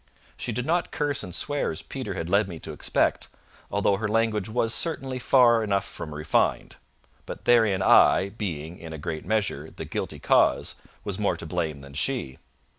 [0.35, 3.27] She did not curse and swear as Peter had led me to expect,
[3.69, 6.77] although her language was certainly far enough from refined;
[7.27, 11.81] but therein I, being, in a great measure, the guilty cause, was more to blame
[11.81, 12.39] than she.